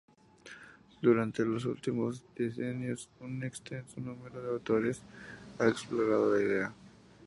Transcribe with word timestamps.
Durante 1.03 1.45
los 1.45 1.63
últimos 1.65 2.23
decenios 2.35 3.07
un 3.19 3.43
extenso 3.43 4.01
número 4.01 4.41
de 4.41 4.49
autores 4.49 4.99
ha 5.59 5.67
explorado 5.67 6.33
la 6.35 6.41
idea. 6.41 6.73